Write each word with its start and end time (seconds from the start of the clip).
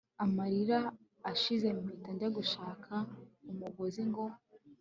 amarira 0.23 0.79
ashize 1.31 1.67
mpita 1.79 2.09
njya 2.15 2.29
gushaka 2.37 2.93
umigozi 3.49 4.01
ngo 4.09 4.23